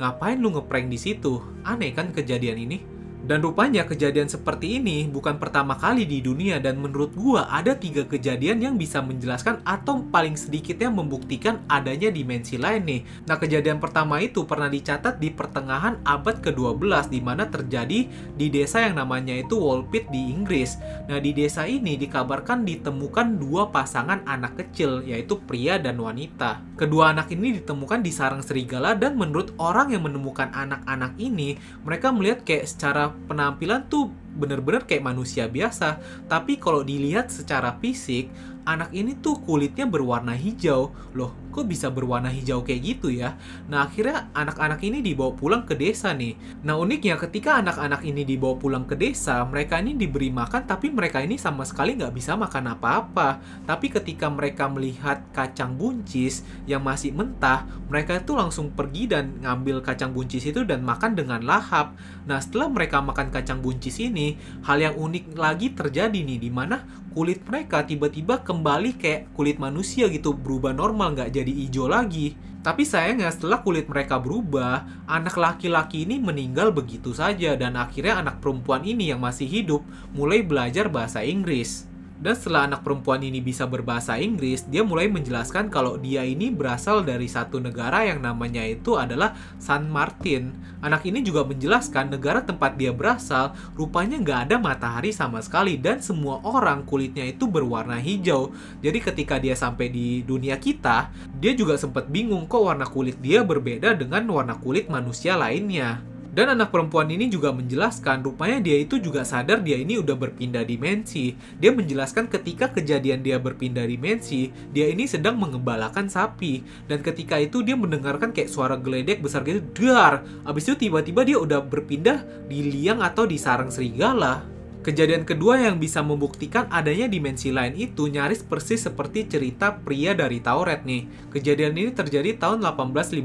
ngapain 0.00 0.38
lu 0.42 0.50
ngeprank 0.58 0.90
di 0.90 0.98
situ? 0.98 1.38
Aneh 1.62 1.94
kan 1.94 2.10
kejadian 2.10 2.58
ini? 2.66 2.99
Dan 3.20 3.44
rupanya 3.44 3.84
kejadian 3.84 4.32
seperti 4.32 4.80
ini 4.80 5.04
bukan 5.04 5.36
pertama 5.36 5.76
kali 5.76 6.08
di 6.08 6.24
dunia 6.24 6.56
dan 6.56 6.80
menurut 6.80 7.12
gua 7.12 7.52
ada 7.52 7.76
tiga 7.76 8.08
kejadian 8.08 8.64
yang 8.64 8.74
bisa 8.80 9.04
menjelaskan 9.04 9.60
atau 9.62 10.00
paling 10.08 10.40
sedikitnya 10.40 10.88
membuktikan 10.88 11.60
adanya 11.68 12.08
dimensi 12.08 12.56
lain 12.56 12.88
nih. 12.88 13.00
Nah 13.28 13.36
kejadian 13.36 13.76
pertama 13.76 14.24
itu 14.24 14.48
pernah 14.48 14.72
dicatat 14.72 15.20
di 15.20 15.28
pertengahan 15.28 16.00
abad 16.02 16.40
ke-12 16.40 17.12
di 17.12 17.20
mana 17.20 17.44
terjadi 17.44 18.08
di 18.08 18.46
desa 18.48 18.88
yang 18.88 18.96
namanya 18.96 19.36
itu 19.36 19.60
Wolpit 19.60 20.08
di 20.08 20.32
Inggris. 20.32 20.80
Nah 21.06 21.20
di 21.20 21.36
desa 21.36 21.68
ini 21.68 22.00
dikabarkan 22.00 22.64
ditemukan 22.64 23.36
dua 23.36 23.68
pasangan 23.68 24.24
anak 24.24 24.56
kecil 24.56 25.04
yaitu 25.04 25.36
pria 25.44 25.76
dan 25.76 26.00
wanita. 26.00 26.64
Kedua 26.80 27.12
anak 27.12 27.28
ini 27.36 27.60
ditemukan 27.60 28.00
di 28.00 28.08
sarang 28.08 28.40
serigala 28.40 28.96
dan 28.96 29.20
menurut 29.20 29.52
orang 29.60 29.92
yang 29.92 30.08
menemukan 30.08 30.48
anak-anak 30.56 31.12
ini 31.20 31.60
mereka 31.84 32.08
melihat 32.08 32.40
kayak 32.48 32.64
secara 32.64 33.09
penampilan 33.28 33.86
tuh 33.90 34.10
bener-bener 34.36 34.86
kayak 34.86 35.04
manusia 35.04 35.50
biasa. 35.50 35.98
Tapi 36.30 36.56
kalau 36.56 36.86
dilihat 36.86 37.28
secara 37.28 37.76
fisik, 37.82 38.30
anak 38.64 38.94
ini 38.94 39.18
tuh 39.18 39.38
kulitnya 39.42 39.84
berwarna 39.84 40.32
hijau. 40.32 40.94
Loh, 41.12 41.34
kok 41.50 41.66
bisa 41.66 41.90
berwarna 41.90 42.30
hijau 42.30 42.62
kayak 42.64 42.80
gitu 42.80 43.10
ya? 43.12 43.36
Nah, 43.68 43.90
akhirnya 43.90 44.30
anak-anak 44.32 44.80
ini 44.86 45.02
dibawa 45.04 45.34
pulang 45.34 45.66
ke 45.66 45.74
desa 45.76 46.14
nih. 46.14 46.38
Nah, 46.62 46.78
uniknya 46.78 47.18
ketika 47.18 47.60
anak-anak 47.60 48.06
ini 48.06 48.22
dibawa 48.24 48.56
pulang 48.56 48.86
ke 48.86 48.94
desa, 48.94 49.42
mereka 49.44 49.82
ini 49.82 49.98
diberi 49.98 50.30
makan, 50.30 50.64
tapi 50.64 50.88
mereka 50.88 51.20
ini 51.20 51.36
sama 51.36 51.66
sekali 51.66 51.98
nggak 51.98 52.14
bisa 52.14 52.38
makan 52.38 52.78
apa-apa. 52.78 53.42
Tapi 53.66 53.90
ketika 53.90 54.30
mereka 54.30 54.70
melihat 54.70 55.26
kacang 55.34 55.74
buncis 55.74 56.46
yang 56.64 56.86
masih 56.86 57.10
mentah, 57.12 57.66
mereka 57.90 58.22
itu 58.22 58.32
langsung 58.38 58.70
pergi 58.72 59.10
dan 59.10 59.42
ngambil 59.42 59.82
kacang 59.82 60.14
buncis 60.14 60.46
itu 60.46 60.62
dan 60.62 60.86
makan 60.86 61.18
dengan 61.18 61.42
lahap. 61.42 61.98
Nah, 62.30 62.38
setelah 62.38 62.70
mereka 62.70 63.02
makan 63.02 63.34
kacang 63.34 63.58
buncis 63.58 63.98
ini, 63.98 64.38
hal 64.62 64.78
yang 64.78 64.94
unik 64.94 65.34
lagi 65.34 65.74
terjadi 65.74 66.14
nih, 66.14 66.38
di 66.38 66.50
mana 66.52 66.86
kulit 67.10 67.42
mereka 67.42 67.82
tiba-tiba 67.82 68.38
kembali 68.46 68.94
kayak 68.94 69.34
kulit 69.34 69.58
manusia 69.58 70.06
gitu, 70.06 70.30
berubah 70.30 70.70
normal, 70.70 71.18
nggak 71.18 71.34
jadi 71.40 71.52
hijau 71.66 71.90
lagi. 71.90 72.38
Tapi 72.60 72.84
sayangnya 72.84 73.32
setelah 73.32 73.64
kulit 73.64 73.88
mereka 73.88 74.20
berubah, 74.20 74.84
anak 75.08 75.34
laki-laki 75.34 76.04
ini 76.04 76.20
meninggal 76.20 76.70
begitu 76.70 77.16
saja 77.16 77.56
dan 77.56 77.74
akhirnya 77.74 78.20
anak 78.20 78.38
perempuan 78.38 78.84
ini 78.84 79.10
yang 79.10 79.18
masih 79.18 79.48
hidup 79.48 79.80
mulai 80.12 80.44
belajar 80.44 80.92
bahasa 80.92 81.24
Inggris. 81.24 81.89
Dan 82.20 82.36
setelah 82.36 82.68
anak 82.68 82.84
perempuan 82.84 83.24
ini 83.24 83.40
bisa 83.40 83.64
berbahasa 83.64 84.20
Inggris, 84.20 84.68
dia 84.68 84.84
mulai 84.84 85.08
menjelaskan 85.08 85.72
kalau 85.72 85.96
dia 85.96 86.20
ini 86.20 86.52
berasal 86.52 87.00
dari 87.00 87.24
satu 87.24 87.56
negara 87.56 88.04
yang 88.04 88.20
namanya 88.20 88.60
itu 88.60 89.00
adalah 89.00 89.32
San 89.56 89.88
Martin. 89.88 90.52
Anak 90.84 91.08
ini 91.08 91.24
juga 91.24 91.48
menjelaskan 91.48 92.12
negara 92.12 92.44
tempat 92.44 92.76
dia 92.76 92.92
berasal 92.92 93.56
rupanya 93.72 94.20
nggak 94.20 94.40
ada 94.52 94.56
matahari 94.60 95.16
sama 95.16 95.40
sekali 95.40 95.80
dan 95.80 96.04
semua 96.04 96.44
orang 96.44 96.84
kulitnya 96.84 97.24
itu 97.24 97.48
berwarna 97.48 97.96
hijau. 97.96 98.52
Jadi 98.84 99.00
ketika 99.00 99.40
dia 99.40 99.56
sampai 99.56 99.88
di 99.88 100.20
dunia 100.20 100.60
kita, 100.60 101.08
dia 101.40 101.56
juga 101.56 101.80
sempat 101.80 102.12
bingung 102.12 102.44
kok 102.44 102.68
warna 102.68 102.84
kulit 102.84 103.16
dia 103.24 103.40
berbeda 103.40 103.96
dengan 103.96 104.28
warna 104.28 104.60
kulit 104.60 104.92
manusia 104.92 105.40
lainnya. 105.40 106.09
Dan 106.30 106.54
anak 106.54 106.70
perempuan 106.70 107.10
ini 107.10 107.26
juga 107.26 107.50
menjelaskan 107.50 108.22
rupanya 108.22 108.62
dia 108.62 108.78
itu 108.78 109.02
juga 109.02 109.26
sadar 109.26 109.66
dia 109.66 109.82
ini 109.82 109.98
udah 109.98 110.14
berpindah 110.14 110.62
dimensi. 110.62 111.34
Dia 111.58 111.74
menjelaskan 111.74 112.30
ketika 112.30 112.70
kejadian 112.70 113.26
dia 113.26 113.42
berpindah 113.42 113.82
dimensi, 113.82 114.54
dia 114.70 114.86
ini 114.86 115.10
sedang 115.10 115.34
mengembalakan 115.42 116.06
sapi. 116.06 116.62
Dan 116.86 117.02
ketika 117.02 117.34
itu 117.42 117.66
dia 117.66 117.74
mendengarkan 117.74 118.30
kayak 118.30 118.46
suara 118.46 118.78
geledek 118.78 119.18
besar 119.18 119.42
gitu, 119.42 119.90
dar. 119.90 120.22
Abis 120.46 120.70
itu 120.70 120.86
tiba-tiba 120.86 121.26
dia 121.26 121.38
udah 121.38 121.66
berpindah 121.66 122.22
di 122.46 122.62
liang 122.62 123.02
atau 123.02 123.26
di 123.26 123.34
sarang 123.34 123.74
serigala. 123.74 124.59
Kejadian 124.80 125.28
kedua 125.28 125.60
yang 125.60 125.76
bisa 125.76 126.00
membuktikan 126.00 126.64
adanya 126.72 127.04
dimensi 127.04 127.52
lain 127.52 127.76
itu 127.76 128.08
nyaris 128.08 128.40
persis 128.40 128.88
seperti 128.88 129.28
cerita 129.28 129.76
pria 129.76 130.16
dari 130.16 130.40
Tauret 130.40 130.88
nih. 130.88 131.04
Kejadian 131.28 131.76
ini 131.76 131.92
terjadi 131.92 132.40
tahun 132.40 132.64
1851 132.64 133.20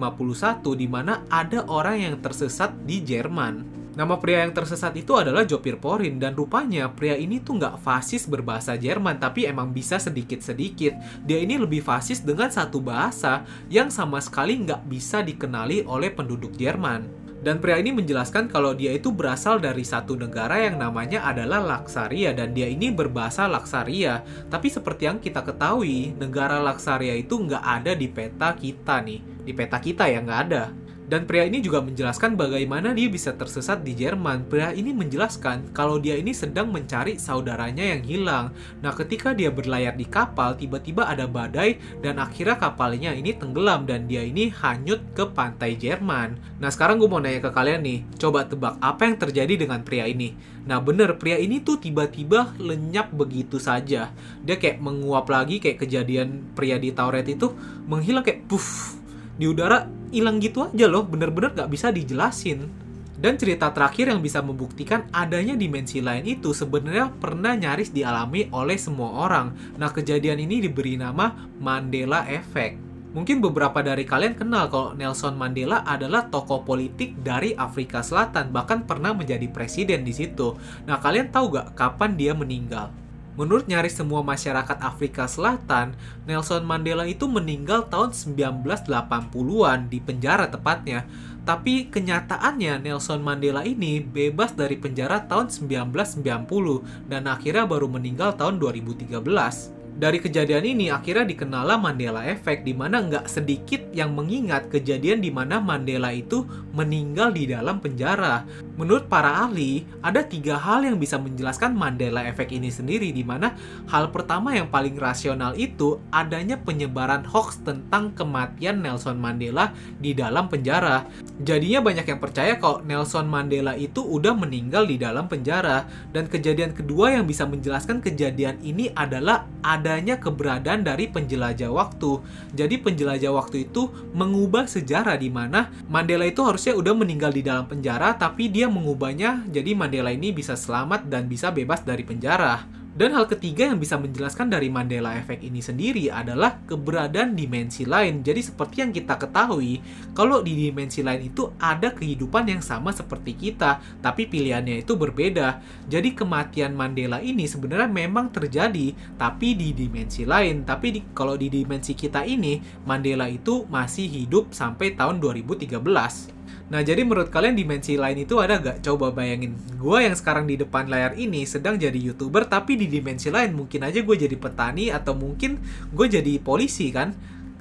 di 0.76 0.88
mana 0.92 1.24
ada 1.32 1.64
orang 1.72 2.04
yang 2.04 2.16
tersesat 2.20 2.76
di 2.84 3.00
Jerman. 3.00 3.86
Nama 3.96 4.20
pria 4.20 4.44
yang 4.44 4.52
tersesat 4.52 5.00
itu 5.00 5.16
adalah 5.16 5.48
Jopir 5.48 5.80
Porin 5.80 6.20
dan 6.20 6.36
rupanya 6.36 6.92
pria 6.92 7.16
ini 7.16 7.40
tuh 7.40 7.56
nggak 7.56 7.80
fasis 7.80 8.28
berbahasa 8.28 8.76
Jerman 8.76 9.16
tapi 9.16 9.48
emang 9.48 9.72
bisa 9.72 9.96
sedikit-sedikit. 9.96 11.24
Dia 11.24 11.40
ini 11.40 11.56
lebih 11.56 11.80
fasis 11.80 12.20
dengan 12.20 12.52
satu 12.52 12.84
bahasa 12.84 13.48
yang 13.72 13.88
sama 13.88 14.20
sekali 14.20 14.60
nggak 14.60 14.92
bisa 14.92 15.24
dikenali 15.24 15.88
oleh 15.88 16.12
penduduk 16.12 16.52
Jerman. 16.60 17.25
Dan 17.46 17.62
pria 17.62 17.78
ini 17.78 17.94
menjelaskan 17.94 18.50
kalau 18.50 18.74
dia 18.74 18.90
itu 18.98 19.14
berasal 19.14 19.62
dari 19.62 19.86
satu 19.86 20.18
negara 20.18 20.66
yang 20.66 20.82
namanya 20.82 21.30
adalah 21.30 21.62
Laksaria 21.62 22.34
dan 22.34 22.58
dia 22.58 22.66
ini 22.66 22.90
berbahasa 22.90 23.46
Laksaria. 23.46 24.26
Tapi 24.50 24.66
seperti 24.66 25.06
yang 25.06 25.22
kita 25.22 25.46
ketahui, 25.46 26.18
negara 26.18 26.58
Laksaria 26.58 27.14
itu 27.14 27.38
nggak 27.38 27.62
ada 27.62 27.94
di 27.94 28.10
peta 28.10 28.58
kita 28.58 28.98
nih. 29.06 29.22
Di 29.46 29.54
peta 29.54 29.78
kita 29.78 30.10
ya 30.10 30.26
nggak 30.26 30.42
ada. 30.50 30.74
Dan 31.06 31.30
pria 31.30 31.46
ini 31.46 31.62
juga 31.62 31.86
menjelaskan 31.86 32.34
bagaimana 32.34 32.90
dia 32.98 33.06
bisa 33.06 33.30
tersesat 33.38 33.86
di 33.86 33.94
Jerman. 33.94 34.50
Pria 34.50 34.74
ini 34.74 34.90
menjelaskan 34.90 35.70
kalau 35.70 36.02
dia 36.02 36.18
ini 36.18 36.34
sedang 36.34 36.74
mencari 36.74 37.22
saudaranya 37.22 37.94
yang 37.94 38.02
hilang. 38.02 38.46
Nah, 38.82 38.90
ketika 38.98 39.38
dia 39.38 39.54
berlayar 39.54 39.94
di 39.94 40.10
kapal, 40.10 40.58
tiba-tiba 40.58 41.06
ada 41.06 41.30
badai 41.30 41.78
dan 42.02 42.18
akhirnya 42.18 42.58
kapalnya 42.58 43.14
ini 43.14 43.38
tenggelam 43.38 43.86
dan 43.86 44.10
dia 44.10 44.26
ini 44.26 44.50
hanyut 44.50 45.06
ke 45.14 45.30
pantai 45.30 45.78
Jerman. 45.78 46.42
Nah, 46.58 46.74
sekarang 46.74 46.98
gue 46.98 47.06
mau 47.06 47.22
nanya 47.22 47.38
ke 47.46 47.54
kalian 47.54 47.86
nih, 47.86 48.00
coba 48.18 48.50
tebak 48.50 48.82
apa 48.82 49.06
yang 49.06 49.18
terjadi 49.22 49.54
dengan 49.62 49.86
pria 49.86 50.10
ini? 50.10 50.34
Nah, 50.66 50.82
bener, 50.82 51.22
pria 51.22 51.38
ini 51.38 51.62
tuh 51.62 51.78
tiba-tiba 51.78 52.58
lenyap 52.58 53.14
begitu 53.14 53.62
saja. 53.62 54.10
Dia 54.42 54.58
kayak 54.58 54.82
menguap 54.82 55.30
lagi 55.30 55.62
kayak 55.62 55.86
kejadian 55.86 56.58
pria 56.58 56.82
di 56.82 56.90
Tauret 56.90 57.30
itu 57.30 57.54
menghilang 57.86 58.26
kayak 58.26 58.50
puff 58.50 58.95
di 59.36 59.46
udara 59.48 59.88
hilang 60.12 60.40
gitu 60.40 60.72
aja 60.72 60.88
loh 60.88 61.04
bener-bener 61.04 61.52
gak 61.52 61.72
bisa 61.72 61.92
dijelasin 61.92 62.86
Dan 63.16 63.40
cerita 63.40 63.72
terakhir 63.72 64.12
yang 64.12 64.20
bisa 64.20 64.44
membuktikan 64.44 65.08
adanya 65.16 65.56
dimensi 65.56 66.04
lain 66.04 66.28
itu 66.28 66.52
sebenarnya 66.52 67.16
pernah 67.16 67.56
nyaris 67.56 67.96
dialami 67.96 68.52
oleh 68.52 68.76
semua 68.76 69.24
orang. 69.24 69.56
Nah, 69.80 69.88
kejadian 69.88 70.44
ini 70.44 70.60
diberi 70.68 71.00
nama 71.00 71.32
Mandela 71.56 72.28
Effect. 72.28 72.76
Mungkin 73.16 73.40
beberapa 73.40 73.80
dari 73.80 74.04
kalian 74.04 74.36
kenal 74.36 74.68
kalau 74.68 74.92
Nelson 74.92 75.40
Mandela 75.40 75.88
adalah 75.88 76.28
tokoh 76.28 76.68
politik 76.68 77.16
dari 77.24 77.56
Afrika 77.56 78.04
Selatan, 78.04 78.52
bahkan 78.52 78.84
pernah 78.84 79.16
menjadi 79.16 79.48
presiden 79.48 80.04
di 80.04 80.12
situ. 80.12 80.60
Nah, 80.84 81.00
kalian 81.00 81.32
tahu 81.32 81.56
gak 81.56 81.80
kapan 81.80 82.20
dia 82.20 82.36
meninggal? 82.36 82.92
Menurut 83.36 83.68
nyaris 83.68 84.00
semua 84.00 84.24
masyarakat 84.24 84.80
Afrika 84.80 85.28
Selatan, 85.28 85.92
Nelson 86.24 86.64
Mandela 86.64 87.04
itu 87.04 87.28
meninggal 87.28 87.92
tahun 87.92 88.16
1980-an 88.16 89.92
di 89.92 90.00
penjara 90.00 90.48
tepatnya. 90.48 91.04
Tapi 91.44 91.92
kenyataannya 91.92 92.80
Nelson 92.82 93.20
Mandela 93.22 93.68
ini 93.68 94.00
bebas 94.02 94.56
dari 94.56 94.80
penjara 94.80 95.28
tahun 95.28 95.52
1990 95.52 97.12
dan 97.12 97.28
akhirnya 97.30 97.68
baru 97.68 97.92
meninggal 97.92 98.34
tahun 98.40 98.58
2013 98.58 99.75
dari 99.96 100.20
kejadian 100.20 100.76
ini 100.76 100.92
akhirnya 100.92 101.24
dikenal 101.24 101.80
Mandela 101.80 102.28
Effect 102.28 102.68
di 102.68 102.76
mana 102.76 103.00
nggak 103.00 103.32
sedikit 103.32 103.80
yang 103.96 104.12
mengingat 104.12 104.68
kejadian 104.68 105.24
di 105.24 105.32
mana 105.32 105.64
Mandela 105.64 106.12
itu 106.12 106.44
meninggal 106.76 107.32
di 107.32 107.48
dalam 107.48 107.80
penjara. 107.80 108.44
Menurut 108.76 109.08
para 109.08 109.48
ahli, 109.48 109.88
ada 110.04 110.20
tiga 110.20 110.60
hal 110.60 110.84
yang 110.84 111.00
bisa 111.00 111.16
menjelaskan 111.16 111.72
Mandela 111.72 112.28
Effect 112.28 112.52
ini 112.52 112.68
sendiri 112.68 113.16
di 113.16 113.24
mana 113.24 113.56
hal 113.88 114.12
pertama 114.12 114.52
yang 114.52 114.68
paling 114.68 115.00
rasional 115.00 115.56
itu 115.56 116.04
adanya 116.12 116.60
penyebaran 116.60 117.24
hoax 117.24 117.64
tentang 117.64 118.12
kematian 118.12 118.84
Nelson 118.84 119.16
Mandela 119.16 119.72
di 120.04 120.12
dalam 120.12 120.52
penjara. 120.52 121.08
Jadinya 121.40 121.80
banyak 121.80 122.04
yang 122.04 122.20
percaya 122.20 122.60
kalau 122.60 122.84
Nelson 122.84 123.32
Mandela 123.32 123.80
itu 123.80 124.04
udah 124.04 124.36
meninggal 124.36 124.84
di 124.92 125.00
dalam 125.00 125.32
penjara 125.32 125.88
dan 126.12 126.28
kejadian 126.28 126.76
kedua 126.76 127.16
yang 127.16 127.24
bisa 127.24 127.48
menjelaskan 127.48 128.04
kejadian 128.04 128.60
ini 128.60 128.92
adalah 128.92 129.48
ada 129.64 129.85
adanya 129.86 130.18
keberadaan 130.18 130.82
dari 130.82 131.06
penjelajah 131.06 131.70
waktu. 131.70 132.18
Jadi 132.58 132.82
penjelajah 132.82 133.30
waktu 133.30 133.70
itu 133.70 133.94
mengubah 134.18 134.66
sejarah 134.66 135.14
di 135.14 135.30
mana 135.30 135.70
Mandela 135.86 136.26
itu 136.26 136.42
harusnya 136.42 136.74
udah 136.74 136.98
meninggal 136.98 137.30
di 137.30 137.46
dalam 137.46 137.70
penjara 137.70 138.18
tapi 138.18 138.50
dia 138.50 138.66
mengubahnya 138.66 139.46
jadi 139.54 139.78
Mandela 139.78 140.10
ini 140.10 140.34
bisa 140.34 140.58
selamat 140.58 141.06
dan 141.06 141.30
bisa 141.30 141.54
bebas 141.54 141.86
dari 141.86 142.02
penjara. 142.02 142.66
Dan 142.96 143.12
hal 143.12 143.28
ketiga 143.28 143.68
yang 143.68 143.76
bisa 143.76 144.00
menjelaskan 144.00 144.48
dari 144.48 144.72
Mandela 144.72 145.20
Effect 145.20 145.44
ini 145.44 145.60
sendiri 145.60 146.08
adalah 146.08 146.64
keberadaan 146.64 147.36
dimensi 147.36 147.84
lain. 147.84 148.24
Jadi 148.24 148.40
seperti 148.40 148.88
yang 148.88 148.96
kita 148.96 149.20
ketahui, 149.20 149.84
kalau 150.16 150.40
di 150.40 150.56
dimensi 150.56 151.04
lain 151.04 151.28
itu 151.28 151.52
ada 151.60 151.92
kehidupan 151.92 152.48
yang 152.48 152.64
sama 152.64 152.96
seperti 152.96 153.36
kita, 153.36 153.84
tapi 154.00 154.32
pilihannya 154.32 154.88
itu 154.88 154.96
berbeda. 154.96 155.60
Jadi 155.92 156.16
kematian 156.16 156.72
Mandela 156.72 157.20
ini 157.20 157.44
sebenarnya 157.52 157.92
memang 157.92 158.32
terjadi, 158.32 158.96
tapi 159.20 159.60
di 159.60 159.76
dimensi 159.76 160.24
lain. 160.24 160.64
Tapi 160.64 160.88
di, 160.96 161.00
kalau 161.12 161.36
di 161.36 161.52
dimensi 161.52 162.00
kita 162.00 162.24
ini, 162.24 162.64
Mandela 162.88 163.28
itu 163.28 163.68
masih 163.68 164.08
hidup 164.08 164.56
sampai 164.56 164.96
tahun 164.96 165.20
2013. 165.20 166.35
Nah, 166.70 166.82
jadi 166.82 167.06
menurut 167.06 167.30
kalian 167.30 167.54
dimensi 167.54 167.96
lain 167.96 168.26
itu 168.26 168.42
ada 168.42 168.58
gak? 168.58 168.82
Coba 168.82 169.14
bayangin, 169.14 169.54
gue 169.78 169.98
yang 170.02 170.16
sekarang 170.18 170.50
di 170.50 170.58
depan 170.58 170.90
layar 170.90 171.14
ini 171.14 171.46
sedang 171.46 171.78
jadi 171.78 171.96
YouTuber, 171.96 172.50
tapi 172.50 172.76
di 172.76 172.90
dimensi 172.90 173.30
lain 173.30 173.54
mungkin 173.54 173.86
aja 173.86 174.02
gue 174.02 174.16
jadi 174.18 174.34
petani 174.34 174.90
atau 174.90 175.14
mungkin 175.14 175.62
gue 175.94 176.08
jadi 176.10 176.42
polisi 176.42 176.90
kan? 176.90 177.14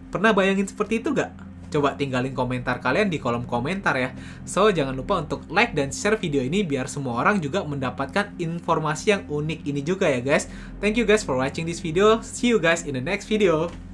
Pernah 0.08 0.32
bayangin 0.32 0.64
seperti 0.64 1.04
itu 1.04 1.12
gak? 1.12 1.34
Coba 1.74 1.98
tinggalin 1.98 2.30
komentar 2.30 2.78
kalian 2.78 3.10
di 3.10 3.18
kolom 3.18 3.50
komentar 3.50 3.98
ya. 3.98 4.14
So, 4.46 4.70
jangan 4.70 4.94
lupa 4.94 5.18
untuk 5.18 5.42
like 5.50 5.74
dan 5.74 5.90
share 5.90 6.14
video 6.14 6.38
ini 6.38 6.62
biar 6.62 6.86
semua 6.86 7.18
orang 7.18 7.42
juga 7.42 7.66
mendapatkan 7.66 8.30
informasi 8.38 9.10
yang 9.10 9.22
unik 9.26 9.60
ini 9.66 9.82
juga 9.82 10.06
ya 10.06 10.22
guys. 10.22 10.46
Thank 10.78 11.02
you 11.02 11.04
guys 11.04 11.26
for 11.26 11.34
watching 11.34 11.66
this 11.66 11.82
video. 11.82 12.22
See 12.22 12.54
you 12.54 12.62
guys 12.62 12.86
in 12.86 12.94
the 12.94 13.02
next 13.02 13.26
video. 13.26 13.93